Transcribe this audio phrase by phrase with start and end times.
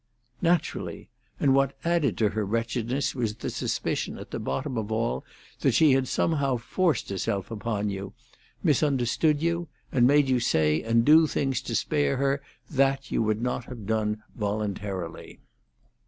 [0.41, 1.09] "Naturally.
[1.39, 5.23] And what added to her wretchedness was the suspicion at the bottom of all
[5.59, 11.27] that she had somehow forced herself upon you—misunderstood you, and made you say and do
[11.27, 15.37] things to spare her that you would not have done voluntarily."